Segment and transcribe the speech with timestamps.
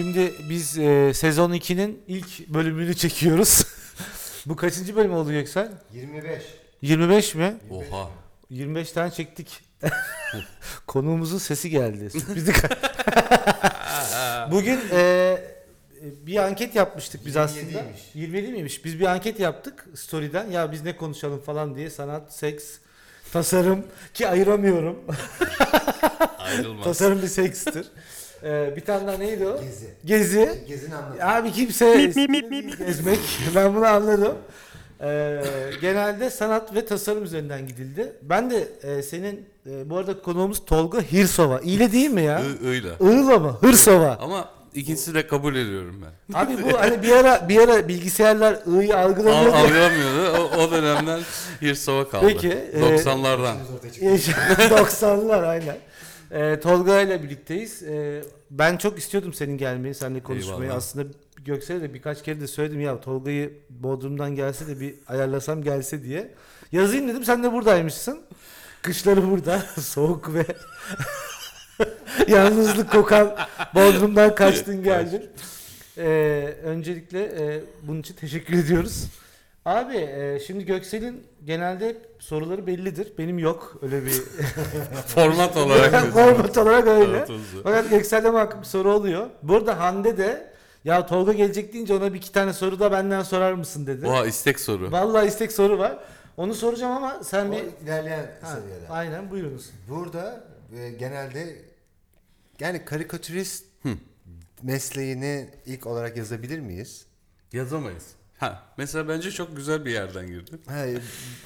[0.00, 3.66] Şimdi biz e, sezon 2'nin ilk bölümünü çekiyoruz.
[4.46, 5.72] Bu kaçıncı bölüm oldu Göksel?
[5.92, 6.42] 25.
[6.82, 7.54] 25 mi?
[7.70, 8.10] Oha.
[8.50, 9.60] 25 tane çektik.
[10.86, 12.10] Konuğumuzun sesi geldi.
[12.10, 12.52] Sürprizi
[14.50, 15.36] Bugün e,
[16.02, 17.40] bir anket yapmıştık biz 27'ymiş.
[17.44, 17.84] aslında.
[18.14, 18.84] 27 miymiş?
[18.84, 20.50] Biz bir anket yaptık story'den.
[20.50, 21.90] Ya biz ne konuşalım falan diye.
[21.90, 22.64] Sanat, seks,
[23.32, 24.98] tasarım ki ayıramıyorum.
[26.38, 26.84] Ayrılmaz.
[26.84, 27.86] tasarım bir sekstir.
[28.44, 29.60] E, bir tane daha neydi o?
[29.62, 29.86] Gezi.
[30.04, 30.64] Gezi.
[30.68, 31.20] Gezini anlat.
[31.22, 33.18] Abi kimse gezmek.
[33.54, 34.34] Ben bunu anladım.
[35.02, 35.40] Ee,
[35.80, 38.12] genelde sanat ve tasarım üzerinden gidildi.
[38.22, 41.60] Ben de e, senin e, bu arada konuğumuz Tolga Hirsova.
[41.60, 42.40] İyi değil mi ya?
[42.40, 42.88] I- öyle.
[43.00, 43.56] Iğla mı?
[43.60, 44.18] Hırsova.
[44.20, 46.38] Ama ikisi de kabul ediyorum ben.
[46.38, 49.54] Abi bu hani bir ara bir ara bilgisayarlar I'yı Al, algılamıyor.
[49.54, 50.38] algılamıyordu.
[50.56, 51.20] O, o dönemden
[51.62, 52.26] bir sova kaldı.
[52.28, 53.54] Peki, e, 90'lardan.
[53.54, 54.62] İşimiz ortaya çıktı.
[54.74, 55.76] 90'lar aynen.
[56.30, 57.82] Ee, Tolga ile birlikteyiz.
[57.82, 60.62] Ee, ben çok istiyordum senin gelmeyi, seninle konuşmayı.
[60.62, 60.76] Eyvallah.
[60.76, 61.08] Aslında
[61.44, 66.34] Göksel'e de birkaç kere de söyledim ya Tolga'yı Bodrum'dan gelse de bir ayarlasam gelse diye.
[66.72, 68.20] Yazayım dedim sen de buradaymışsın.
[68.82, 70.44] Kışları burada soğuk ve
[72.28, 73.36] yalnızlık kokan
[73.74, 75.30] Bodrum'dan kaçtın geldin.
[75.98, 79.04] Ee, öncelikle e, bunun için teşekkür ediyoruz.
[79.64, 83.12] Abi e, şimdi Göksel'in genelde hep soruları bellidir.
[83.18, 84.12] Benim yok öyle bir
[85.06, 86.04] Format olarak.
[86.12, 87.16] Format olarak öyle.
[87.18, 87.40] Evet, oldu.
[87.62, 89.26] Fakat Göksel'de bir soru oluyor.
[89.42, 90.50] Burada Hande de
[90.84, 94.06] ya Tolga gelecek deyince ona bir iki tane soru da benden sorar mısın dedi.
[94.06, 94.92] Oha istek soru.
[94.92, 95.98] Vallahi istek soru var.
[96.36, 97.64] Onu soracağım ama sen O bir...
[97.84, 98.88] ilerleyen Ha, seviyede.
[98.90, 99.70] aynen buyurunuz.
[99.88, 100.44] Burada
[100.78, 101.56] e, genelde
[102.60, 103.64] yani karikatürist
[104.62, 107.06] mesleğini ilk olarak yazabilir miyiz?
[107.52, 108.06] Yazamayız.
[108.40, 110.50] Ha, mesela bence çok güzel bir yerden girdi.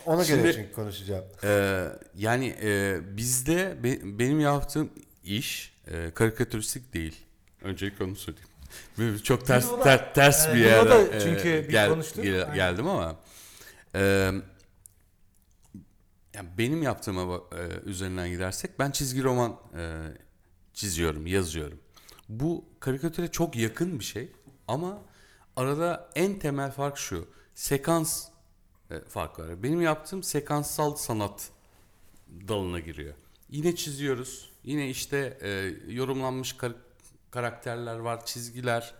[0.07, 1.25] Ona Şimdi- göre çünkü konuşacağım.
[1.45, 4.91] Ee, yani e, bizde be- benim yaptığım
[5.25, 7.17] iş e, karikatüristik değil.
[7.63, 8.49] Öncelikle onu söyleyeyim.
[8.99, 12.25] Böyle çok ters da- ter- ters e, bir yerden da çünkü e, bir konuştuk.
[12.25, 12.55] gel- Aynen.
[12.55, 13.17] geldim ama
[13.95, 14.01] e,
[16.35, 20.03] yani benim yaptığıma e, üzerinden gidersek ben çizgi roman e,
[20.75, 21.81] çiziyorum, yazıyorum.
[22.29, 24.33] Bu karikatüre çok yakın bir şey
[24.69, 25.03] ama
[25.57, 27.29] arada en temel fark şu.
[27.55, 28.29] Sekans
[28.91, 29.63] e, fark var.
[29.63, 31.51] Benim yaptığım sekanssal sanat
[32.49, 33.15] dalına giriyor.
[33.51, 34.51] Yine çiziyoruz.
[34.65, 36.77] Yine işte e, yorumlanmış kar-
[37.31, 38.95] karakterler var, çizgiler.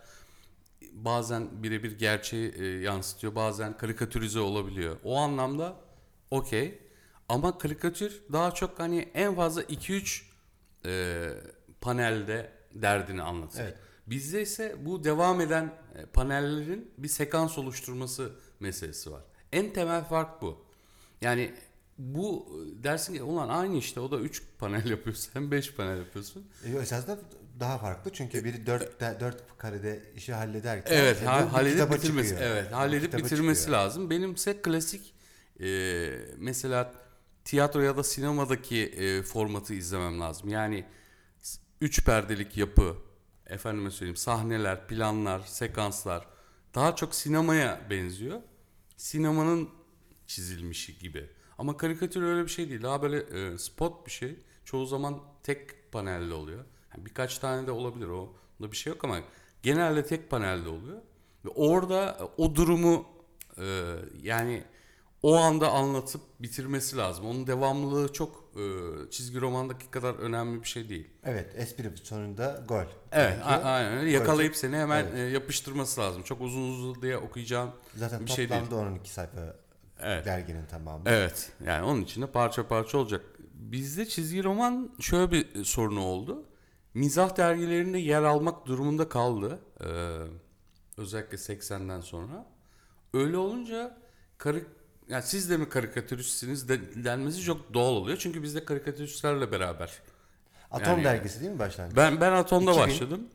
[0.91, 4.97] Bazen birebir gerçeği e, yansıtıyor, bazen karikatürize olabiliyor.
[5.03, 5.75] O anlamda
[6.31, 6.79] okey.
[7.29, 10.21] Ama karikatür daha çok hani en fazla 2-3
[10.85, 11.29] e,
[11.81, 13.59] panelde derdini anlatır.
[13.63, 13.77] Evet.
[14.07, 19.21] Bizde ise bu devam eden e, panellerin bir sekans oluşturması meselesi var.
[19.51, 20.65] En temel fark bu.
[21.21, 21.53] Yani
[21.97, 22.45] bu
[22.79, 26.47] e, dersin ki ulan aynı işte o da 3 panel yapıyorsun sen 5 panel yapıyorsun.
[26.65, 27.19] E, esasında
[27.59, 31.91] daha farklı çünkü biri dört, de- dört karede işi hallederken Evet e, ha- bu halledip
[31.93, 32.51] bitirmesi çıkıyor.
[32.51, 33.79] evet halledip kitaba bitirmesi çıkıyor.
[33.79, 34.09] lazım.
[34.09, 35.13] Benimse klasik
[35.59, 36.93] e, mesela
[37.45, 40.49] tiyatro ya da sinemadaki e, formatı izlemem lazım.
[40.49, 40.85] Yani
[41.41, 42.95] s- üç perdelik yapı,
[43.47, 46.27] efendime söyleyeyim sahneler, planlar, sekanslar
[46.75, 48.41] daha çok sinemaya benziyor.
[48.97, 49.69] Sinemanın
[50.27, 51.29] çizilmişi gibi.
[51.57, 52.81] Ama karikatür öyle bir şey değil.
[52.81, 54.35] Daha böyle e, spot bir şey.
[54.65, 56.65] Çoğu zaman tek panelde oluyor.
[56.93, 58.35] Yani birkaç tane de olabilir o.
[58.59, 59.19] Onda bir şey yok ama
[59.63, 60.97] genelde tek panelde oluyor.
[61.45, 63.05] Ve orada e, o durumu
[63.57, 64.63] e, yani
[65.23, 67.25] o anda anlatıp bitirmesi lazım.
[67.25, 68.61] Onun devamlılığı çok e,
[69.11, 71.09] çizgi romandaki kadar önemli bir şey değil.
[71.23, 72.83] Evet espri sonunda gol.
[73.11, 74.11] Evet, a- aynen öyle.
[74.11, 75.15] Yakalayıp seni hemen Evet.
[75.15, 76.23] e, yapıştırması lazım.
[76.23, 78.61] Çok uzun uzun diye okuyacağın Zaten bir şey değil.
[78.61, 79.55] toplamda 12 sayfa
[79.99, 80.25] Evet.
[80.25, 81.03] derginin tamamı.
[81.05, 81.51] Evet.
[81.65, 83.21] Yani onun içinde parça parça olacak.
[83.53, 86.43] Bizde çizgi roman şöyle bir sorunu oldu.
[86.93, 89.59] Mizah dergilerinde yer almak durumunda kaldı.
[89.81, 89.85] Ee,
[90.97, 92.45] özellikle 80'den sonra.
[93.13, 93.97] Öyle olunca
[94.37, 94.65] karik
[95.09, 98.17] yani siz de mi karikatüristsiniz de, denmesi çok doğal oluyor.
[98.17, 99.91] Çünkü biz de karikatüristlerle beraber.
[100.71, 101.97] Atom Yani- dergisi değil mi başlangıç?
[101.97, 102.87] Ben ben Atom'da 2000.
[102.87, 103.27] başladım.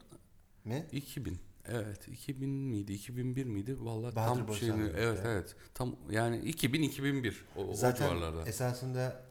[0.65, 0.87] Mi?
[0.93, 1.39] 2000.
[1.69, 2.93] Evet, 2000 miydi?
[2.93, 3.77] 2001 miydi?
[3.81, 5.55] Vallahi Bahadır tam şeyini evet evet.
[5.75, 8.49] Tam yani 2000 2001 o, o Zaten civarlarda.
[8.49, 9.23] esasında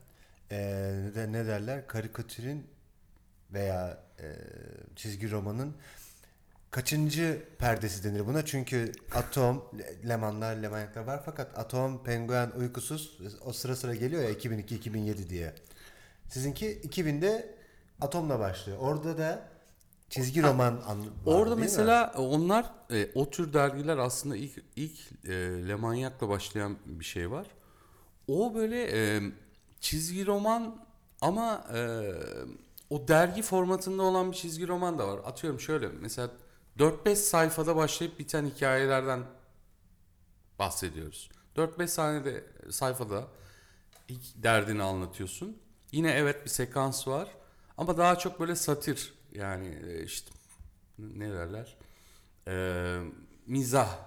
[0.51, 0.57] eee,
[1.05, 2.67] ne, de- ne derler karikatürün
[3.53, 4.35] veya eee,
[4.95, 5.75] çizgi romanın
[6.71, 8.45] kaçıncı perdesi denir buna?
[8.45, 14.31] Çünkü Atom, Le- Lemanlar, Lemanyaklar var fakat Atom, Penguen, Uykusuz o sıra sıra geliyor ya
[14.31, 15.55] 2002-2007 diye.
[16.29, 17.55] Sizinki 2000'de
[18.01, 18.77] Atom'la başlıyor.
[18.81, 19.49] Orada da
[20.09, 21.61] çizgi roman an, var, Orada değil mi?
[21.61, 25.31] mesela onlar e, o tür dergiler aslında ilk ilk e,
[25.67, 27.47] Le Manyak'la başlayan bir şey var.
[28.27, 28.83] O böyle
[29.15, 29.21] e,
[29.79, 30.85] çizgi roman
[31.21, 31.79] ama e,
[32.89, 35.19] o dergi formatında olan bir çizgi roman da var.
[35.25, 36.29] Atıyorum şöyle mesela
[36.79, 39.23] 4-5 sayfada başlayıp biten hikayelerden
[40.59, 41.29] bahsediyoruz.
[41.55, 43.27] 4-5 saniyede sayfada
[44.35, 45.57] derdini anlatıyorsun.
[45.91, 47.29] Yine evet bir sekans var
[47.77, 50.31] ama daha çok böyle satir yani e, işte
[50.99, 51.77] ne derler
[52.47, 52.99] Ee,
[53.47, 53.97] mizah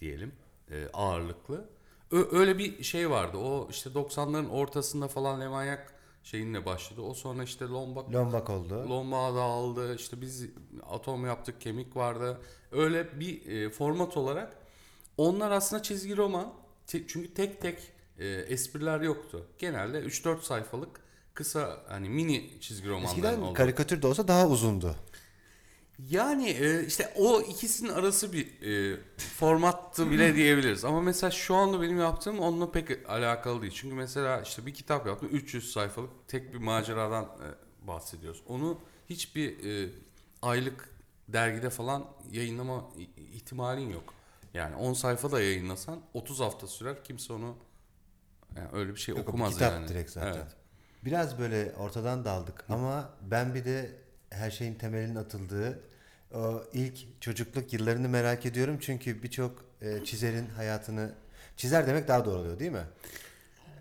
[0.00, 0.32] diyelim
[0.70, 1.70] e, ağırlıklı.
[2.10, 3.36] Ö- öyle bir şey vardı.
[3.38, 7.00] O işte 90'ların ortasında falan Lemanyak şeyinle başladı.
[7.00, 8.86] O sonra işte Lombak Lombak oldu.
[8.90, 9.94] Lomba da aldı.
[9.96, 10.46] İşte biz
[10.90, 12.40] atom yaptık, kemik vardı.
[12.72, 14.56] Öyle bir e, format olarak
[15.16, 16.52] onlar aslında çizgi roman.
[16.86, 17.78] Te- çünkü tek tek
[18.18, 19.46] e, espriler yoktu.
[19.58, 21.00] Genelde 3-4 sayfalık
[21.34, 23.54] kısa hani mini çizgi romanlar Eskiden oldu.
[23.54, 24.94] karikatür de olsa daha uzundu.
[26.08, 30.84] Yani e, işte o ikisinin arası bir e, formattı bile diyebiliriz.
[30.84, 33.72] Ama mesela şu anda benim yaptığım onunla pek alakalı değil.
[33.76, 38.42] Çünkü mesela işte bir kitap yaptım 300 sayfalık tek bir maceradan e, bahsediyoruz.
[38.48, 38.78] Onu
[39.10, 39.90] hiçbir e,
[40.42, 40.88] aylık
[41.28, 42.84] dergide falan yayınlama
[43.32, 44.14] ihtimalin yok.
[44.54, 47.56] Yani 10 sayfa da yayınlasan 30 hafta sürer kimse onu
[48.56, 49.88] yani öyle bir şey Yok, okumaz kitap yani.
[49.88, 50.34] direkt zaten.
[50.34, 50.56] Evet.
[51.04, 53.96] Biraz böyle ortadan daldık ama ben bir de
[54.30, 55.89] her şeyin temelinin atıldığı
[56.34, 58.76] o ilk çocukluk yıllarını merak ediyorum.
[58.80, 61.12] Çünkü birçok e, çizerin hayatını
[61.56, 62.84] çizer demek daha doğru oluyor değil mi?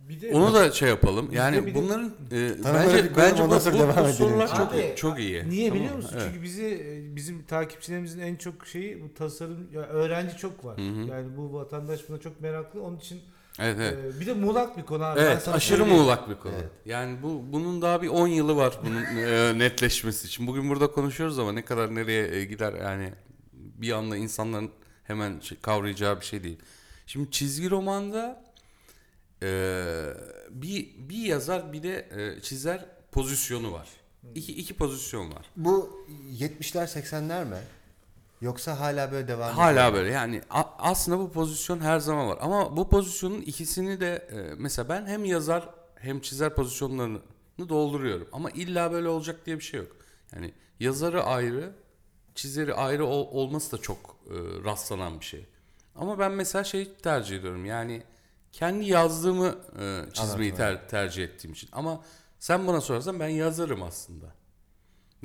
[0.10, 1.30] Bir de Onu da şey yapalım.
[1.32, 4.00] Yani bir de- bunların e, bir bence koyalım, bence bu, ondan sonra bu, devam bu
[4.00, 4.14] edelim.
[4.14, 5.50] sorular çok Abi, çok iyi.
[5.50, 6.02] Niye Tamam biliyor mı?
[6.04, 6.16] musun?
[6.18, 6.28] Evet.
[6.32, 10.78] Çünkü bizi e, bizim takipçilerimizin en çok şeyi bu tasarım ya öğrenci çok var.
[11.10, 12.84] Yani bu vatandaş buna çok meraklı.
[12.84, 13.22] Onun için
[13.62, 14.16] Evet evet.
[14.16, 15.20] e, bir de muğlak bir konu abi.
[15.20, 16.02] Evet aşırı söyleyeyim.
[16.02, 16.54] muğlak bir konu.
[16.54, 16.70] Evet.
[16.86, 20.48] Yani bu bunun daha bir 10 yılı var bunun e, netleşmesi için.
[20.48, 23.14] Bugün burada konuşuyoruz ama ne kadar nereye e, gider yani
[23.54, 24.72] bir anda insanların
[25.04, 26.60] hemen şey- kavrayacağı bir şey değil.
[27.08, 28.44] Şimdi çizgi romanda
[29.44, 29.48] e,
[30.50, 33.88] bir bir yazar bir de e, çizer pozisyonu var.
[34.36, 35.46] İki, iki pozisyon var.
[35.56, 36.06] Bu
[36.40, 37.58] 70'ler 80'ler mi?
[38.42, 39.64] Yoksa hala böyle devam ediyor?
[39.64, 44.16] Hala böyle yani a- aslında bu pozisyon her zaman var ama bu pozisyonun ikisini de
[44.32, 47.20] e, mesela ben hem yazar hem çizer pozisyonlarını
[47.60, 49.92] dolduruyorum ama illa böyle olacak diye bir şey yok.
[50.36, 51.72] Yani yazarı ayrı,
[52.36, 53.98] çizeri ayrı ol- olması da çok
[54.30, 54.34] e,
[54.64, 55.46] rastlanan bir şey.
[55.96, 58.04] Ama ben mesela şey tercih ediyorum yani
[58.52, 61.70] kendi yazdığımı e, çizmeyi ter- tercih ettiğim için.
[61.72, 62.02] Ama
[62.40, 64.26] sen bana sorarsan ben yazarım aslında.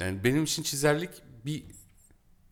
[0.01, 1.11] Yani benim için çizerlik
[1.45, 1.65] bir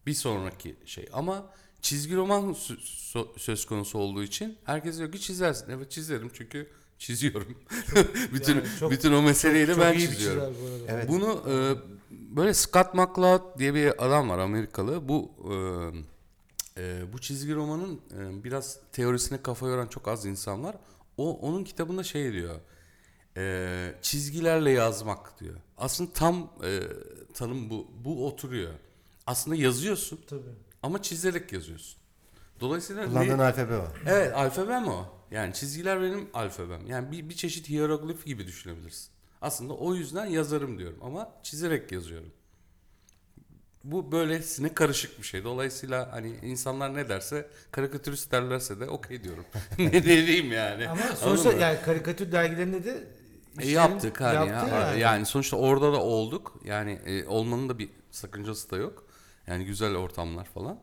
[0.06, 1.08] bir sonraki şey.
[1.12, 1.46] Ama
[1.82, 2.78] çizgi roman sö-
[3.12, 5.70] sö- söz konusu olduğu için herkes diyor ki çizersin.
[5.70, 6.68] Evet çizerim çünkü
[6.98, 7.58] çiziyorum.
[8.34, 10.54] bütün Yani çok- bütün o meseleyi de Çok ben iyi bir çiziyorum.
[10.54, 10.92] çizer bu arada.
[10.92, 11.08] Evet.
[11.08, 11.54] Bunu e,
[12.36, 15.08] böyle Scott McCloud diye bir adam var Amerikalı.
[15.08, 15.30] Bu
[16.76, 20.76] e, e, bu çizgi romanın e, biraz teorisine kafa yoran çok az insan var.
[21.16, 22.54] O onun kitabında şey diyor.
[23.36, 25.54] e, çizgilerle yazmak diyor.
[25.78, 26.80] Aslında tam e,
[27.34, 27.86] tanım bu.
[28.04, 28.72] Bu oturuyor.
[29.26, 30.40] Aslında yazıyorsun Tabii.
[30.82, 31.98] ama çizerek yazıyorsun.
[32.60, 33.84] Dolayısıyla Kullandığın ne- alfabe o.
[34.06, 35.06] Evet alfabem o.
[35.30, 36.86] Yani çizgiler benim alfabem.
[36.86, 39.08] Yani bir, bir çeşit hieroglif gibi düşünebilirsin.
[39.42, 42.32] Aslında o yüzden yazarım diyorum ama çizerek yazıyorum.
[43.84, 45.44] Bu böylesine karışık bir şey.
[45.44, 49.44] Dolayısıyla hani insanlar ne derse karikatürist derlerse de okey diyorum.
[49.78, 50.88] ne, diyeyim yani.
[50.88, 53.04] Ama sonuçta yani karikatür dergilerinde de
[53.60, 54.80] E, yaptık hani yaptı ya.
[54.80, 55.00] yani.
[55.00, 55.26] yani.
[55.26, 56.60] sonuçta orada da olduk.
[56.64, 59.04] Yani e, olmanın da bir sakıncası da yok.
[59.46, 60.78] Yani güzel ortamlar falan.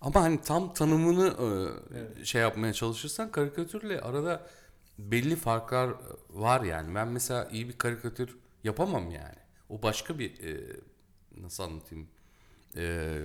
[0.00, 1.34] Ama hani tam tanımını
[2.20, 4.46] e, şey yapmaya çalışırsan karikatürle arada
[4.98, 5.90] belli farklar
[6.30, 6.94] var yani.
[6.94, 9.36] Ben mesela iyi bir karikatür yapamam yani.
[9.68, 10.76] O başka bir e,
[11.36, 12.08] nasıl anlatayım?
[12.76, 13.18] E,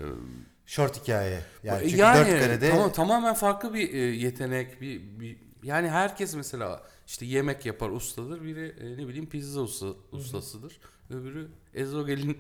[0.66, 1.40] Short hikaye.
[1.64, 6.36] Yani çünkü yani dört karede tamam, tamamen farklı bir e, yetenek bir, bir yani herkes
[6.36, 12.38] mesela işte yemek yapar ustadır biri e, ne bileyim pizza usta, ustasıdır öbürü ezogelin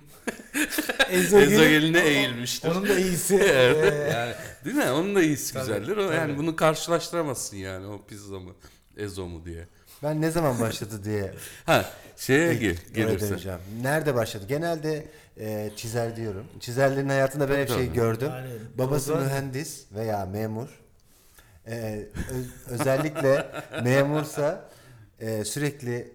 [1.11, 2.69] Ezogelin- ezogeline eğilmiştir.
[2.69, 3.35] Onun da iyisi.
[3.51, 4.33] Evet, e, yani,
[4.65, 4.91] değil mi?
[4.91, 5.97] Onun da iyisi Tabii, güzeldir.
[5.97, 6.37] O, yani tabii.
[6.37, 8.51] bunu karşılaştıramazsın yani o pizza mı
[8.97, 9.67] ezo mu diye.
[10.03, 11.33] ben ne zaman başladı diye
[11.65, 13.29] Ha şeye İlk gel, gelirse.
[13.29, 13.59] döneceğim.
[13.81, 14.45] Nerede başladı?
[14.49, 15.07] Genelde
[15.39, 16.45] e, çizer diyorum.
[16.59, 17.95] Çizerlerin hayatında ben hep Tabii, şey tabii.
[17.95, 18.29] gördüm.
[18.29, 20.67] Yani Babası Ozan- mühendis veya memur.
[21.67, 22.05] E,
[22.67, 23.51] özellikle
[23.83, 24.69] memursa
[25.19, 26.11] e, sürekli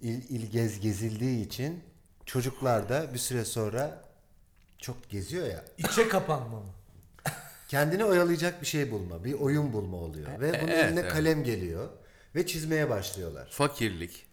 [0.00, 1.80] il, il gez gezildiği için
[2.28, 4.02] çocuklar da bir süre sonra
[4.78, 5.64] çok geziyor ya.
[5.78, 6.66] içe kapanma mı?
[7.68, 10.28] Kendini oyalayacak bir şey bulma, bir oyun bulma oluyor.
[10.40, 11.12] Ve bunun evet, eline evet.
[11.12, 11.88] kalem geliyor
[12.34, 13.48] ve çizmeye başlıyorlar.
[13.50, 14.26] Fakirlik.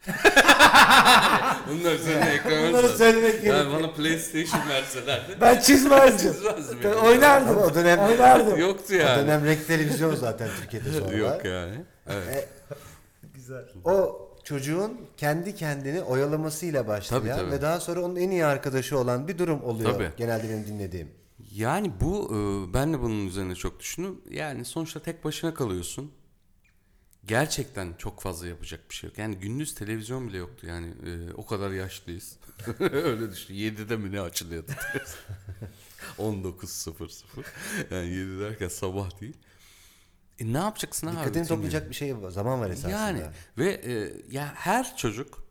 [1.70, 2.70] Bunlar senin ekranın.
[2.70, 3.80] Bunları söylemek Yani gerekiyor.
[3.80, 5.38] bana PlayStation verselerdi.
[5.42, 6.34] Ben çizmezdim.
[6.34, 7.00] Çizmezdim Ben yani.
[7.00, 7.50] oynardım.
[7.58, 8.60] Ama o dönem Oynardım.
[8.60, 9.22] Yoktu o yani.
[9.22, 11.18] dönem renk televizyon zaten Türkiye'de sonra.
[11.18, 11.76] Yok yani.
[12.08, 12.50] Evet.
[13.34, 13.66] Güzel.
[13.86, 17.52] O çocuğun kendi kendini oyalamasıyla başlayan Tabii, tabii.
[17.52, 19.94] ve daha sonra onun en iyi arkadaşı olan bir durum oluyor.
[19.94, 20.10] Tabii.
[20.18, 21.12] Genelde benim dinlediğim.
[21.52, 24.22] Yani bu e, ben de bunun üzerine çok düşündüm.
[24.30, 26.12] Yani sonuçta tek başına kalıyorsun.
[27.26, 29.18] Gerçekten çok fazla yapacak bir şey yok.
[29.18, 30.68] Yani gündüz televizyon bile yoktu.
[30.68, 32.38] Yani e, o kadar yaşlıyız.
[32.80, 33.54] Öyle düşün.
[33.54, 34.72] 7'de mi ne açılıyordu?
[36.20, 37.24] 19.00.
[37.92, 39.38] Yani 7 derken sabah değil.
[40.40, 41.14] E ne yapacaksın abi?
[41.18, 42.92] Dikkatini toplayacak bir şey var, zaman var esasında.
[42.92, 43.24] Yani
[43.58, 45.44] ve e, ya her çocuk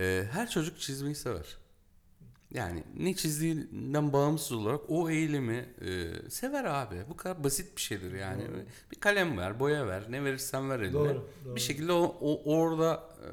[0.00, 1.56] e, her çocuk çizmeyi sever.
[2.50, 6.96] Yani ne çizdiğinden bağımsız olarak o eylemi e, sever abi.
[7.08, 8.42] Bu kadar basit bir şeydir yani.
[8.92, 10.92] Bir kalem ver, boya ver, ne verirsen ver eline.
[10.92, 11.54] Doğru, doğru.
[11.56, 13.28] Bir şekilde o, o- orada e,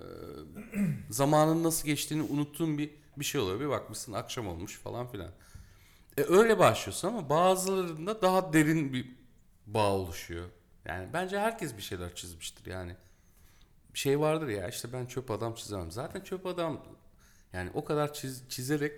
[1.10, 3.60] zamanın nasıl geçtiğini unuttuğun bir bir şey oluyor.
[3.60, 5.30] Bir bakmışsın akşam olmuş falan filan.
[6.18, 9.15] E, öyle başlıyorsun ama bazılarında daha derin bir
[9.68, 10.46] bağ oluşuyor.
[10.86, 12.96] Yani bence herkes bir şeyler çizmiştir yani.
[13.94, 15.92] Bir şey vardır ya işte ben çöp adam çizemem.
[15.92, 16.86] Zaten çöp adam
[17.54, 18.94] yani o kadar çiz, çizerek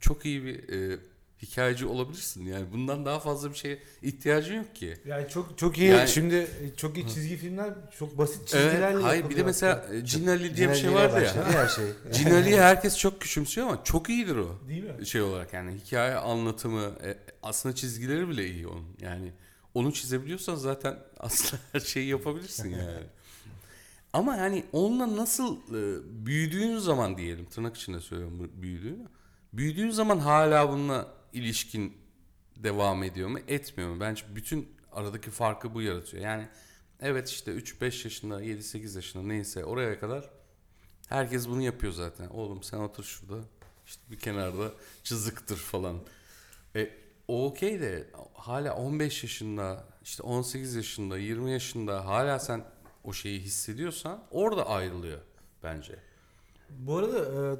[0.00, 0.98] çok iyi bir e,
[1.42, 2.46] hikayeci olabilirsin.
[2.46, 4.96] Yani bundan daha fazla bir şeye ihtiyacın yok ki.
[5.06, 5.90] Yani çok çok iyi.
[5.90, 9.94] Yani- Şimdi çok iyi çizgi filmler çok basit çizgilerle Evet, hayır bir de mesela hatta.
[9.94, 11.44] e, Cin Ali diye bir şey vardı ya.
[11.52, 11.84] her şey.
[12.12, 14.58] Cin Ali'yi herkes çok küçümsüyor ama çok iyidir o.
[14.68, 15.06] Değil mi?
[15.06, 18.86] Şey olarak yani hikaye anlatımı e, aslında çizgileri bile iyi onun.
[19.00, 19.32] Yani
[19.74, 23.06] onu çizebiliyorsan zaten aslında her şeyi yapabilirsin yani.
[24.12, 29.08] Ama yani onunla nasıl e, büyüdüğün zaman diyelim tırnak içinde söylüyorum büyüdüğünü.
[29.52, 31.96] Büyüdüğün zaman hala bununla ilişkin
[32.56, 34.00] devam ediyor mu etmiyor mu?
[34.00, 36.22] Bence bütün aradaki farkı bu yaratıyor.
[36.22, 36.48] Yani
[37.00, 40.30] evet işte 3-5 yaşında 7-8 yaşında neyse oraya kadar
[41.08, 42.28] herkes bunu yapıyor zaten.
[42.28, 43.44] Oğlum sen otur şurada
[43.86, 45.98] işte bir kenarda çiziktir falan.
[46.76, 46.90] E,
[47.32, 52.64] o okey de hala 15 yaşında işte 18 yaşında 20 yaşında hala sen
[53.04, 55.18] o şeyi hissediyorsan orada ayrılıyor
[55.62, 55.96] bence.
[56.70, 57.56] Bu arada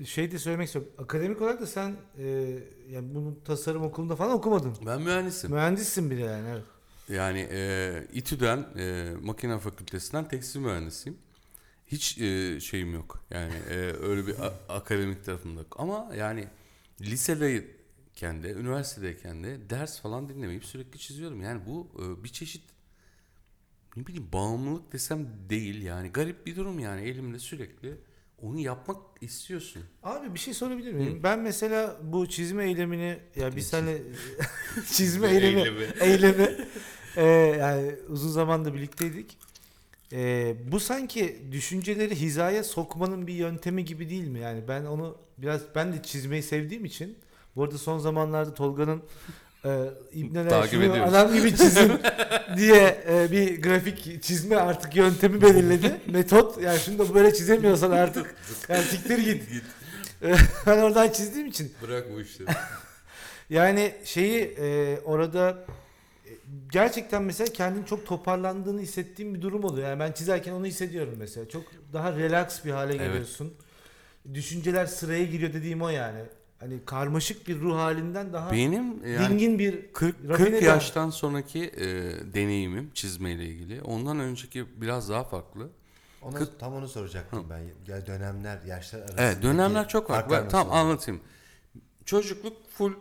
[0.00, 0.92] e, şey de söylemek istiyorum.
[0.98, 2.24] Akademik olarak da sen e,
[2.90, 4.76] yani bunu tasarım okulunda falan okumadın.
[4.86, 5.50] Ben mühendisim.
[5.50, 6.48] Mühendissin bile yani.
[6.48, 6.62] Evet.
[7.08, 11.18] Yani e, İTÜ'den e, makine fakültesinden tekstil mühendisiyim.
[11.86, 13.24] Hiç e, şeyim yok.
[13.30, 15.76] Yani e, öyle bir a- akademik tarafım yok.
[15.78, 16.48] Ama yani
[17.00, 17.68] lisedeyken
[18.20, 21.42] de, üniversitedeyken de ders falan dinlemeyip sürekli çiziyorum.
[21.42, 22.62] Yani bu e, bir çeşit
[23.96, 26.08] ne bileyim bağımlılık desem değil yani.
[26.08, 27.02] Garip bir durum yani.
[27.02, 27.94] Elimde sürekli
[28.42, 29.82] onu yapmak istiyorsun.
[30.02, 31.20] Abi bir şey sorabilir miyim?
[31.22, 34.02] Ben mesela bu çizme eylemini ya biz seninle
[34.92, 35.84] çizme eylemi Eylemi.
[36.00, 36.56] eylemi
[37.16, 37.24] e,
[37.58, 39.38] yani uzun zamanda birlikteydik.
[40.12, 44.38] E, bu sanki düşünceleri hizaya sokmanın bir yöntemi gibi değil mi?
[44.38, 47.18] Yani ben onu biraz ben de çizmeyi sevdiğim için
[47.56, 49.02] bu arada son zamanlarda Tolga'nın
[49.64, 49.78] e,
[50.12, 51.14] İbneler Takip şunu ediyoruz.
[51.14, 51.92] adam gibi çizin
[52.56, 56.00] diye e, bir grafik çizme artık yöntemi belirledi.
[56.06, 58.34] Metot yani şunu da böyle çizemiyorsan artık
[58.68, 59.42] yani siktir git.
[60.66, 62.48] ben oradan çizdiğim için Bırak bu işleri.
[63.50, 65.64] yani şeyi e, orada
[66.26, 66.30] e,
[66.72, 69.88] gerçekten mesela kendini çok toparlandığını hissettiğim bir durum oluyor.
[69.88, 71.48] Yani ben çizerken onu hissediyorum mesela.
[71.48, 73.54] Çok daha relax bir hale geliyorsun.
[74.34, 76.20] Düşünceler sıraya giriyor dediğim o yani.
[76.58, 81.10] Hani karmaşık bir ruh halinden daha Benim yani dingin bir 40, Rafine 40 de- yaştan
[81.10, 81.86] sonraki e,
[82.34, 83.82] deneyimim çizmeyle ilgili.
[83.82, 85.70] Ondan önceki biraz daha farklı.
[86.22, 87.92] Ona, Kırk- tam onu soracaktım ben.
[87.92, 89.22] Ya dönemler, yaşlar arasında.
[89.22, 90.48] Evet dönemler çok farklı.
[90.48, 91.20] tam anlatayım.
[92.04, 92.92] Çocukluk full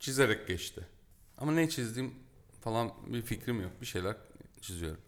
[0.00, 0.86] çizerek geçti.
[1.38, 2.14] Ama ne çizdiğim
[2.60, 3.72] falan bir fikrim yok.
[3.80, 4.16] Bir şeyler
[4.60, 5.00] çiziyorum.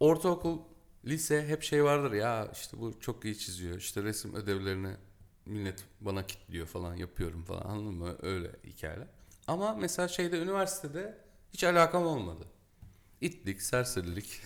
[0.00, 0.58] Ortaokul,
[1.04, 3.76] lise hep şey vardır ya işte bu çok iyi çiziyor.
[3.76, 4.96] İşte resim ödevlerini
[5.46, 8.16] millet bana kitliyor falan yapıyorum falan anladın mı?
[8.22, 9.06] Öyle hikayeler.
[9.46, 11.18] Ama mesela şeyde üniversitede
[11.52, 12.44] hiç alakam olmadı.
[13.20, 14.40] İtlik, serserilik.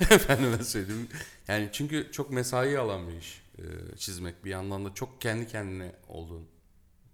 [0.00, 1.08] Efendime söyleyeyim.
[1.48, 4.44] Yani çünkü çok mesai alan bir iş e, çizmek.
[4.44, 6.48] Bir yandan da çok kendi kendine olduğun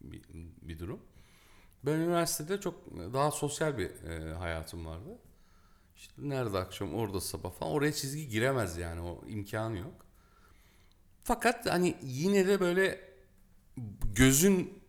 [0.00, 0.22] bir,
[0.62, 1.00] bir durum.
[1.82, 2.74] Ben üniversitede çok
[3.12, 5.18] daha sosyal bir e, hayatım vardı.
[5.96, 10.03] İşte nerede akşam orada sabah falan oraya çizgi giremez yani o imkanı yok.
[11.24, 13.00] Fakat hani yine de böyle
[14.14, 14.82] gözün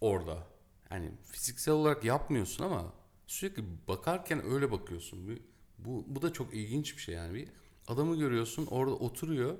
[0.00, 0.46] orada.
[0.88, 2.92] Hani fiziksel olarak yapmıyorsun ama
[3.26, 5.40] sürekli bakarken öyle bakıyorsun.
[5.78, 7.34] Bu, bu da çok ilginç bir şey yani.
[7.34, 7.48] Bir
[7.88, 9.58] adamı görüyorsun orada oturuyor.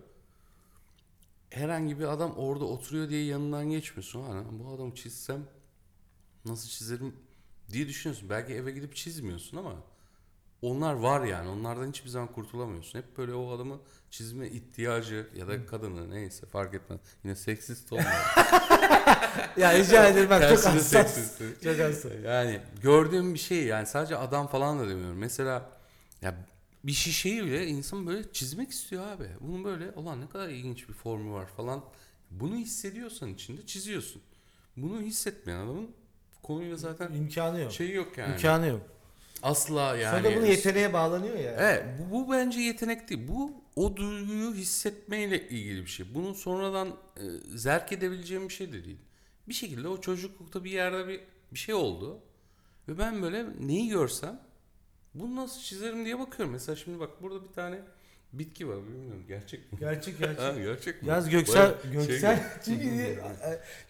[1.51, 4.23] Herhangi bir adam orada oturuyor diye yanından geçmiyorsun.
[4.23, 5.47] Hani bu adamı çizsem
[6.45, 7.17] nasıl çizerim
[7.73, 8.31] diye düşünüyorsun.
[8.31, 9.92] Belki eve gidip çizmiyorsun ama
[10.62, 11.49] onlar var yani.
[11.49, 12.99] Onlardan hiçbir zaman kurtulamıyorsun.
[12.99, 13.78] Hep böyle o adamı
[14.11, 17.00] çizme ihtiyacı ya da kadını neyse fark etmez.
[17.25, 18.11] Yine seksist olmuyor.
[19.57, 20.87] ya rica ederim bak çok Tersine hassas.
[21.14, 21.62] seksist.
[21.64, 22.12] Çok hassas.
[22.25, 25.19] Yani gördüğüm bir şey yani sadece adam falan da demiyorum.
[25.19, 25.71] Mesela
[26.23, 26.35] ya
[26.85, 29.28] bir şişeyi bile insan böyle çizmek istiyor abi.
[29.40, 31.85] Bunun böyle olan ne kadar ilginç bir formu var falan.
[32.31, 34.23] Bunu hissediyorsan içinde çiziyorsun.
[34.76, 35.90] Bunu hissetmeyen adamın
[36.42, 37.73] konuyla zaten İmkanı yok.
[37.73, 38.33] şeyi yok yani.
[38.33, 38.81] İmkanı yok.
[39.43, 40.23] Asla yani.
[40.23, 41.57] Sonra bunu yeteneğe bağlanıyor ya.
[41.59, 43.29] Evet bu, bu bence yetenek değil.
[43.29, 46.07] Bu o duyguyu hissetmeyle ilgili bir şey.
[46.15, 47.23] Bunun sonradan e,
[47.57, 48.99] zerk edebileceğim bir şey de değil.
[49.49, 51.21] Bir şekilde o çocuklukta bir yerde bir,
[51.53, 52.19] bir şey oldu.
[52.89, 54.41] Ve ben böyle neyi görsem
[55.15, 56.53] bunu nasıl çizerim diye bakıyorum.
[56.53, 57.81] Mesela şimdi bak burada bir tane
[58.33, 59.79] bitki var bilmiyorum gerçek mi?
[59.81, 60.65] Gerçek Ha, gerçek.
[60.65, 61.09] gerçek mi?
[61.09, 62.45] Yaz Göksel Bayağı şey Göksel gibi.
[62.65, 63.19] çünkü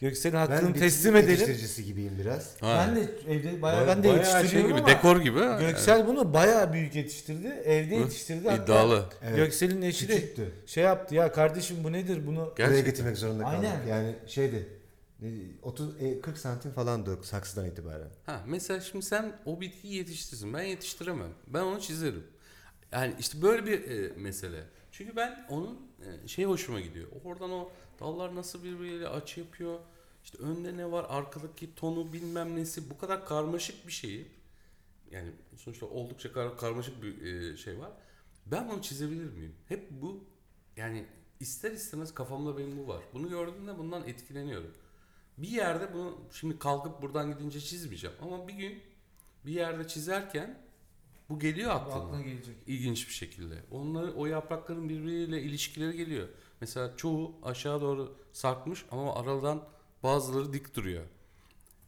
[0.00, 1.30] Göksel'in hakkını Ben teslim edelim.
[1.30, 2.56] yetiştiricisi gibiyim biraz.
[2.60, 2.86] Ha.
[2.88, 5.38] Ben de evde bayağı ben de Bayağı şey yetiştiriyorum gibi ama dekor gibi.
[5.40, 5.60] ha.
[5.60, 7.46] Göksel bunu bayağı büyük yetiştirdi.
[7.48, 8.48] Evde yetiştirdi.
[8.48, 9.04] Hatta İddialı.
[9.22, 9.36] Evet.
[9.36, 10.52] Göksel'in eşi de Küçüktü.
[10.66, 12.84] şey yaptı ya kardeşim bu nedir bunu Buraya Gerçekten.
[12.84, 13.58] getirmek zorunda kaldık.
[13.58, 13.86] Aynen.
[13.86, 14.68] Yani şeydi.
[15.22, 15.26] e,
[15.62, 18.08] 30 e, 40 santim falan da saksıdan itibaren.
[18.26, 20.54] Ha, mesela şimdi sen o bitkiyi yetiştirsin.
[20.54, 21.30] Ben yetiştiremem.
[21.46, 22.24] Ben onu çizerim.
[22.92, 24.64] Yani işte böyle bir e, mesele.
[24.92, 25.80] Çünkü ben onun
[26.24, 27.08] e, şey hoşuma gidiyor.
[27.24, 27.70] Oradan o
[28.00, 29.78] dallar nasıl birbiriyle açı yapıyor.
[30.24, 34.26] İşte önde ne var, arkadaki tonu bilmem nesi bu kadar karmaşık bir şeyi.
[35.10, 37.90] Yani sonuçta oldukça kar- karmaşık bir e, şey var.
[38.46, 39.54] Ben bunu çizebilir miyim?
[39.68, 40.24] Hep bu
[40.76, 41.06] yani
[41.40, 43.02] ister istemez kafamda benim bu var.
[43.14, 44.74] Bunu gördüğümde bundan etkileniyorum.
[45.38, 48.82] Bir yerde bunu şimdi kalkıp buradan gidince çizmeyeceğim ama bir gün
[49.46, 50.58] bir yerde çizerken
[51.32, 52.04] bu geliyor aklıma.
[52.04, 52.56] aklına gelecek.
[52.66, 53.54] İlginç bir şekilde.
[53.70, 56.28] Onları o yaprakların birbiriyle ilişkileri geliyor.
[56.60, 59.62] Mesela çoğu aşağı doğru sarkmış ama aradan
[60.02, 61.04] bazıları dik duruyor.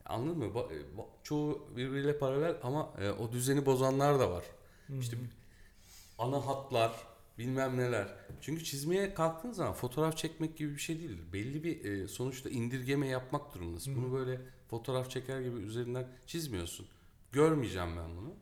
[0.06, 0.44] Anladın mı?
[0.44, 0.82] Ba- e,
[1.22, 4.44] çoğu birbiriyle paralel ama e, o düzeni bozanlar da var.
[5.00, 5.16] İşte
[6.18, 6.92] ana hatlar,
[7.38, 8.08] bilmem neler.
[8.40, 11.18] Çünkü çizmeye kalktığın zaman fotoğraf çekmek gibi bir şey değil.
[11.32, 13.96] Belli bir e, sonuçta indirgeme yapmak durumundasın.
[13.96, 16.86] Bunu böyle fotoğraf çeker gibi üzerinden çizmiyorsun.
[17.32, 18.32] Görmeyeceğim ben bunu.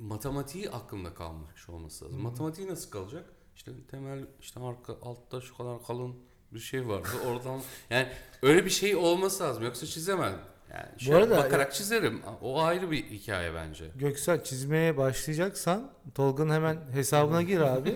[0.00, 2.22] Matematiği aklımda kalmış olması lazım.
[2.22, 3.32] Matematiği nasıl kalacak?
[3.56, 6.14] İşte temel işte arka altta şu kadar kalın
[6.52, 7.08] bir şey vardı.
[7.26, 8.08] Oradan yani
[8.42, 9.64] öyle bir şey olması lazım.
[9.64, 10.40] Yoksa çizemem.
[10.74, 12.20] Yani şöyle arada- bakarak çizerim.
[12.42, 13.84] O ayrı bir hikaye bence.
[13.94, 17.90] Göksel çizmeye başlayacaksan Tolga'nın hemen hesabına gir abi.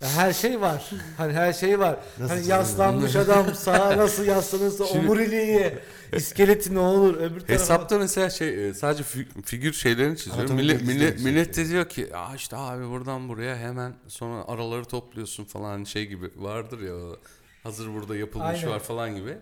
[0.00, 0.90] Ya her şey var.
[1.16, 1.96] Hani her şey var.
[2.18, 5.72] Nasıl hani yaslanmış adam sağa nasıl yaslanırsa Şimdi- omuriliği,
[6.12, 7.52] iskeleti ne olur öbür tarafa.
[7.52, 10.54] Hesapta mesela şey e, sadece fig- figür şeylerini çiziyorum.
[10.56, 15.44] Millet, millet, millet de diyor ki Aa işte abi buradan buraya hemen sonra araları topluyorsun
[15.44, 17.16] falan şey gibi vardır ya
[17.62, 18.70] hazır burada yapılmış Aynen.
[18.70, 19.38] var falan gibi.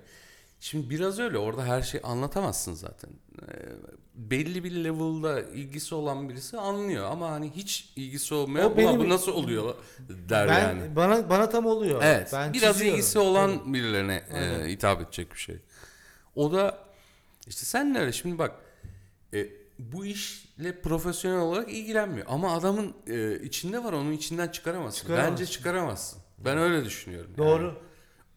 [0.61, 3.11] Şimdi biraz öyle orada her şeyi anlatamazsın zaten.
[3.43, 3.47] Ee,
[4.15, 9.01] belli bir level'da ilgisi olan birisi anlıyor ama hani hiç ilgisi olmayan O "Ulan benim-
[9.01, 9.75] bu nasıl oluyor
[10.09, 10.97] der ben yani.
[10.97, 12.01] bana bana tam oluyor.
[12.05, 12.31] Evet.
[12.33, 12.99] Ben biraz çiziyorum.
[12.99, 14.69] ilgisi olan birilerine e, Aynen.
[14.69, 15.57] hitap edecek bir şey.
[16.35, 16.79] O da
[17.47, 18.13] işte sen öyle.
[18.13, 18.53] Şimdi bak
[19.35, 19.47] e,
[19.79, 22.27] bu işle profesyonel olarak ilgilenmiyor.
[22.31, 25.01] Ama adamın e, içinde var onu içinden çıkaramazsın.
[25.01, 25.33] Çıkaramazsın.
[25.33, 26.19] Bence çıkaramazsın.
[26.39, 27.31] Ben öyle düşünüyorum.
[27.39, 27.73] yani.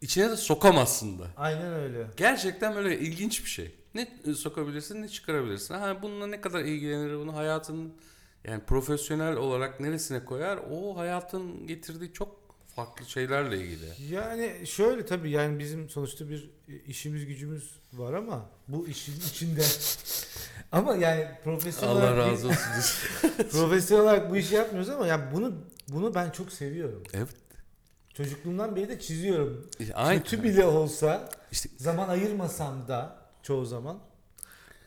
[0.02, 1.24] İçine de sokamazsın da.
[1.36, 2.06] Aynen öyle.
[2.16, 3.74] Gerçekten böyle ilginç bir şey.
[3.94, 5.74] Ne e, sokabilirsin ne çıkarabilirsin.
[5.74, 7.92] Ha bununla ne kadar ilgilenir bunu hayatın
[8.44, 12.42] yani profesyonel olarak neresine koyar o hayatın getirdiği çok
[12.76, 14.14] farklı şeylerle ilgili.
[14.14, 16.50] Yani şöyle tabii yani bizim sonuçta bir
[16.86, 19.62] işimiz gücümüz var ama bu işin içinde
[20.72, 22.60] ama yani profesyonel Allah olarak razı olsun.
[23.50, 25.54] profesyonel olarak bu işi yapmıyoruz ama ya bunu
[25.88, 27.02] bunu ben çok seviyorum.
[27.14, 27.28] evet.
[28.14, 29.70] Çocukluğumdan beri de çiziyorum.
[29.94, 30.22] Aynen.
[30.22, 33.98] Kötü bile olsa İşte zaman ayırmasam da çoğu zaman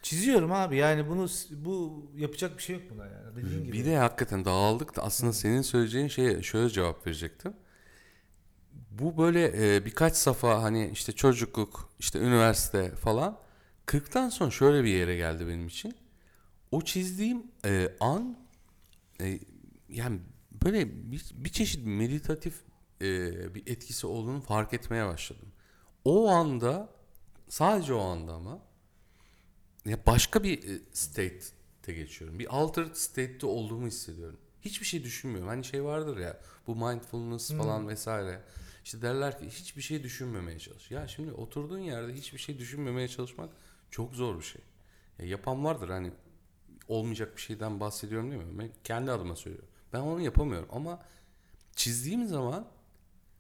[0.02, 0.78] çiziyorum abi.
[0.78, 3.36] Yani bunu bu yapacak bir şey yok buna yani.
[3.36, 3.74] Dediğin gibi.
[3.78, 7.54] bir de hakikaten dağıldık da aslında senin söyleyeceğin şeye şöyle cevap verecektim.
[8.92, 13.38] Bu böyle e, birkaç safa hani işte çocukluk, işte üniversite falan
[13.88, 15.96] 40'tan sonra şöyle bir yere geldi benim için.
[16.72, 18.38] O çizdiğim e, an
[19.22, 19.40] e,
[19.90, 20.20] yani
[20.64, 22.65] böyle bir, bir çeşit meditatif
[23.02, 25.48] e, bir etkisi olduğunu fark etmeye başladım.
[26.06, 26.90] O anda
[27.50, 28.60] sadece o anda ama
[29.86, 32.40] ya başka bir e, state'te geçiyorum.
[32.40, 34.40] Bir altered state'te olduğumu hissediyorum.
[34.62, 35.48] Hiçbir şey düşünmüyorum.
[35.48, 38.42] Hani şey vardır ya bu mindfulness falan vesaire.
[38.84, 40.92] İşte derler ki hiçbir şey düşünmemeye çalış.
[40.92, 43.50] Ya şimdi oturduğun yerde hiçbir şey düşünmemeye çalışmak
[43.92, 44.62] çok zor bir şey.
[45.20, 46.12] Ya yapan vardır hani
[46.88, 48.60] olmayacak bir şeyden bahsediyorum değil mi?
[48.60, 49.70] Ben kendi adıma söylüyorum.
[49.94, 51.06] Ben onu yapamıyorum ama
[51.76, 52.68] çizdiğim zaman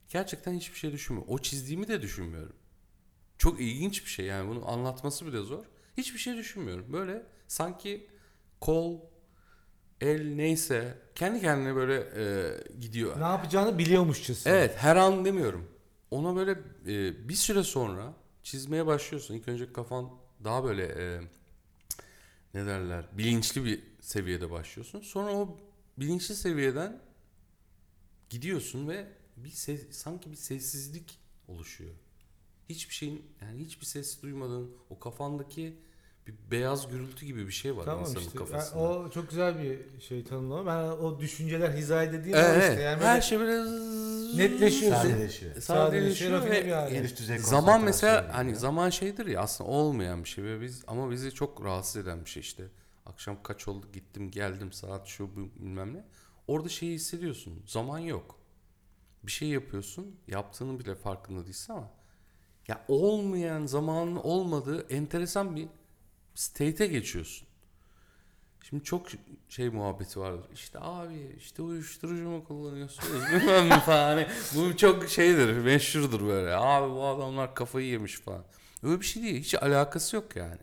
[0.10, 1.34] gerçekten hiçbir şey düşünmüyorum.
[1.34, 2.56] O çizdiğimi de düşünmüyorum.
[3.38, 5.63] Çok ilginç bir şey yani bunu anlatması bile zor.
[5.98, 6.94] Hiçbir şey düşünmüyorum.
[6.94, 8.08] Böyle sanki
[8.62, 9.00] kol,
[10.02, 13.20] el neyse kendi kendine böyle e, gidiyor.
[13.20, 14.50] Ne yapacağını biliyormuşçasın.
[14.50, 15.68] Evet her an demiyorum.
[16.12, 16.52] Ona böyle
[16.88, 18.13] e, bir süre sonra
[18.44, 19.34] çizmeye başlıyorsun.
[19.34, 20.10] İlk önce kafan
[20.44, 21.22] daha böyle e,
[22.54, 25.02] ne derler bilinçli bir seviyede başlıyorsun.
[25.02, 25.58] Sonra o
[25.98, 27.02] bilinçli seviyeden
[28.30, 31.95] gidiyorsun ve bir ses, sanki bir sessizlik oluşuyor.
[32.69, 35.78] Hiçbir şeyin yani hiçbir ses duymadığın o kafandaki
[36.28, 38.38] bir beyaz gürültü gibi bir şey var Tamam insanın işte.
[38.38, 38.80] kafasında.
[38.82, 40.65] Yani o çok güzel bir şey tanımlama.
[40.65, 42.82] Ben o düşünceler hizaya dediğim Evet, işte.
[42.82, 43.71] Yani her şey böyle
[44.38, 44.95] netleşiyor.
[44.95, 45.62] Sadeleşiyor.
[45.62, 48.32] sadeleşiyor rafine ve düzey Zaman mesela yani.
[48.32, 52.26] hani zaman şeydir ya aslında olmayan bir şey ve biz ama bizi çok rahatsız eden
[52.26, 52.63] bir şey işte.
[53.06, 56.04] Akşam kaç oldu gittim geldim saat şu bilmem ne.
[56.48, 57.63] Orada şeyi hissediyorsun.
[57.67, 58.39] Zaman yok.
[59.27, 60.15] Bir şey yapıyorsun.
[60.27, 61.89] Yaptığının bile farkında değilsin ama
[62.67, 65.67] ya olmayan zamanın olmadığı enteresan bir
[66.35, 67.47] state'e geçiyorsun.
[68.69, 69.07] Şimdi çok
[69.49, 70.45] şey muhabbeti vardır.
[70.53, 74.03] İşte abi işte uyuşturucu mu kullanıyorsunuz bilmem ne falan.
[74.07, 76.55] Hani bu çok şeydir meşhurdur böyle.
[76.55, 78.43] Abi bu adamlar kafayı yemiş falan.
[78.83, 79.39] Öyle bir şey değil.
[79.43, 80.57] Hiç alakası yok yani.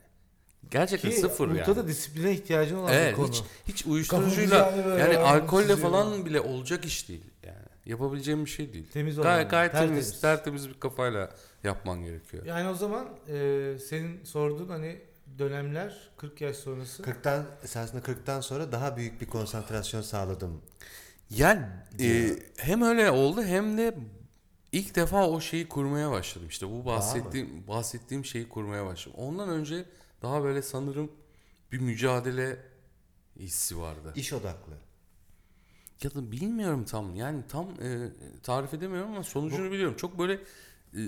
[0.71, 1.77] Gerçekten Ki sıfır burada yani.
[1.77, 3.29] da disipline ihtiyacın olan bir Evet konu.
[3.29, 7.25] hiç, hiç uyuşturucuyla yani alkolle falan bile olacak iş değil.
[7.87, 8.91] Yapabileceğim bir şey değil.
[8.93, 10.07] Temiz olan, Gayet, gayet tertemiz.
[10.09, 11.31] temiz, tertemiz bir kafayla
[11.65, 12.45] yapman gerekiyor.
[12.45, 15.01] Yani o zaman e, senin sorduğun hani
[15.39, 17.03] dönemler 40 yaş sonrası.
[17.03, 20.63] 40'tan esasında 40'tan sonra daha büyük bir konsantrasyon sağladım.
[21.31, 21.67] Yani
[22.01, 23.95] e, hem öyle oldu hem de
[24.73, 26.49] ilk defa o şeyi kurmaya başladım.
[26.49, 29.19] İşte bu bahsettiğim bahsettiğim şeyi kurmaya başladım.
[29.21, 29.85] Ondan önce
[30.23, 31.13] daha böyle sanırım
[31.73, 32.57] bir mücadele
[33.37, 34.13] hissi vardı.
[34.17, 34.73] İş odaklı.
[36.05, 37.15] Ya da bilmiyorum tam.
[37.15, 38.09] Yani tam e,
[38.43, 39.97] tarif edemiyorum ama sonucunu biliyorum.
[39.97, 40.39] Çok böyle e,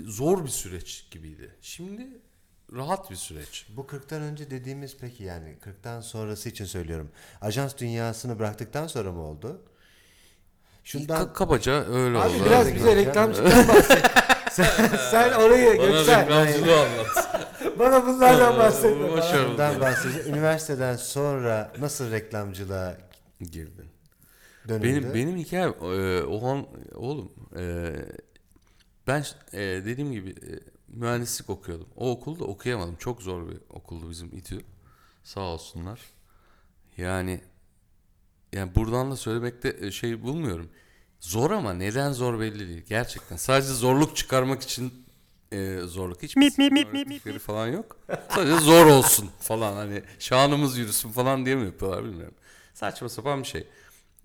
[0.05, 1.55] zor bir süreç gibiydi.
[1.61, 2.07] Şimdi
[2.73, 3.67] rahat bir süreç.
[3.77, 7.09] Bu 40'tan önce dediğimiz peki yani 40'tan sonrası için söylüyorum.
[7.41, 9.61] Ajans dünyasını bıraktıktan sonra mı oldu?
[10.83, 12.45] Şundan Ka- kabaca öyle Abi oldu.
[12.45, 12.75] biraz Evet.
[12.77, 14.05] bize reklamcıdan bahset.
[14.51, 14.67] sen,
[15.11, 16.21] sen orayı Bana Göksel.
[16.21, 17.45] reklamcılığı anlat.
[17.79, 18.57] Bana bunlardan.
[18.57, 18.83] Boş
[19.23, 19.45] ver.
[19.45, 20.29] şundan bahsedeceğim.
[20.29, 22.97] Üniversiteden sonra nasıl reklamcılığa
[23.41, 23.84] Girdin.
[24.69, 24.83] Dönüldü?
[24.83, 27.93] Benim benim hikayem e, o an oğlum e,
[29.07, 31.87] ben e, dediğim gibi e, mühendislik okuyordum.
[31.95, 32.95] O okulda okuyamadım.
[32.95, 34.61] Çok zor bir okuldu bizim İTÜ.
[35.23, 35.99] Sağ olsunlar.
[36.97, 37.41] Yani
[38.53, 40.69] yani buradan da söylemekte e, şey bulmuyorum.
[41.19, 42.83] Zor ama neden zor belli değil.
[42.89, 43.35] Gerçekten.
[43.35, 45.05] Sadece zorluk çıkarmak için
[45.51, 46.23] e, zorluk.
[46.23, 46.37] Hiç
[47.15, 47.97] öğrettikleri falan yok.
[48.29, 52.35] Sadece zor olsun falan hani şanımız yürüsün falan diye mi yapıyorlar bilmiyorum.
[52.73, 53.67] Saçma sapan bir şey.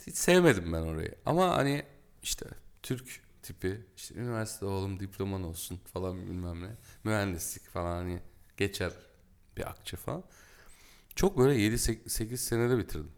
[0.06, 1.14] Hiç sevmedim ben orayı.
[1.26, 1.82] Ama hani
[2.22, 2.46] işte
[2.82, 6.68] Türk tipi işte üniversite oğlum diploman olsun falan bilmem ne.
[7.04, 8.20] Mühendislik falan hani
[8.56, 8.92] geçer
[9.56, 10.24] bir akçe falan.
[11.14, 13.12] Çok böyle 7-8 senede bitirdim.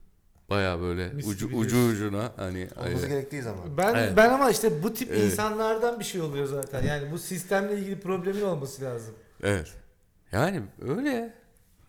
[0.50, 1.92] Baya böyle Mis ucu, gibi ucu diyorsun.
[1.92, 3.76] ucuna hani Olması gerektiği zaman.
[3.76, 4.16] Ben Evet.
[4.16, 5.32] ben ama işte bu tip Evet.
[5.32, 6.82] insanlardan bir şey oluyor zaten.
[6.82, 9.14] Yani bu sistemle ilgili problemin olması lazım.
[9.42, 9.72] Evet.
[10.32, 11.34] Yani öyle.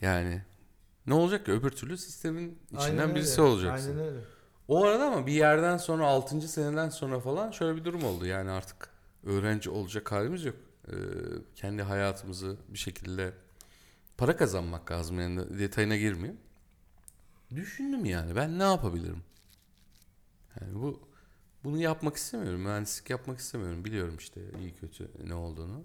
[0.01, 0.41] Yani
[1.08, 3.51] ne olacak ki öbür türlü sistemin içinden Aynen birisi öyle.
[3.51, 3.89] olacaksın.
[3.91, 4.19] Aynen öyle.
[4.67, 6.47] O arada ama bir yerden sonra 6.
[6.47, 8.26] seneden sonra falan şöyle bir durum oldu.
[8.26, 8.89] Yani artık
[9.23, 10.56] öğrenci olacak halimiz yok.
[10.88, 10.93] Ee,
[11.56, 13.34] kendi hayatımızı bir şekilde
[14.17, 15.19] para kazanmak lazım.
[15.19, 16.39] Yani detayına girmeyeyim.
[17.56, 19.23] Düşündüm yani ben ne yapabilirim?
[20.62, 20.99] Yani bu
[21.63, 22.62] bunu yapmak istemiyorum.
[22.62, 23.86] Mühendislik yapmak istemiyorum.
[23.86, 25.84] Biliyorum işte iyi kötü ne olduğunu.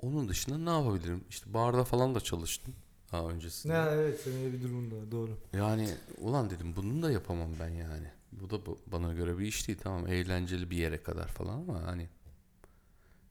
[0.00, 1.24] Onun dışında ne yapabilirim?
[1.30, 2.74] İşte barda falan da çalıştım
[3.14, 3.72] daha öncesinde.
[3.72, 5.38] Ne evet senin bir durumun da var, doğru.
[5.52, 8.06] Yani ulan dedim bunu da yapamam ben yani.
[8.32, 11.82] Bu da bu- bana göre bir iş değil tamam eğlenceli bir yere kadar falan ama
[11.82, 12.08] hani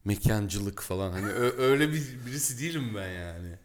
[0.05, 3.55] mekancılık falan hani ö- öyle bir birisi değilim ben yani.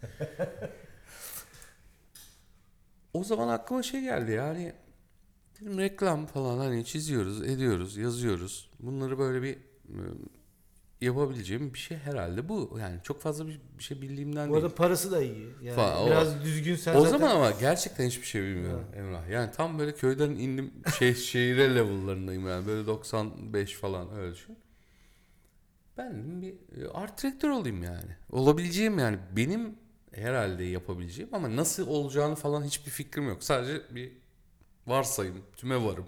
[3.15, 4.73] o zaman aklıma şey geldi yani
[5.61, 8.71] dedim reklam falan hani çiziyoruz, ediyoruz, yazıyoruz.
[8.81, 10.01] Bunları böyle bir e,
[11.01, 12.77] yapabileceğim bir şey herhalde bu.
[12.81, 14.65] Yani çok fazla bir, bir şey bildiğimden Bu değil.
[14.65, 15.49] arada parası da iyi.
[15.63, 17.19] Yani Falan, o- biraz düzgün sen o zaten.
[17.19, 19.29] zaman ama gerçekten hiçbir şey bilmiyorum Emrah.
[19.29, 22.67] Yani tam böyle köyden indim şey şehire level'larındayım yani.
[22.67, 24.59] Böyle 95 falan öyle düşün.
[25.99, 28.17] Ben bir e, art direktör olayım yani.
[28.31, 29.19] Olabileceğim yani.
[29.37, 29.75] Benim
[30.15, 33.43] herhalde yapabileceğim ama nasıl olacağını falan hiçbir fikrim yok.
[33.45, 34.13] Sadece bir
[34.87, 35.43] varsayım.
[35.57, 36.07] Tüme varım.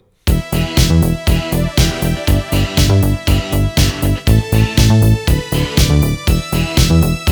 [6.91, 7.31] Música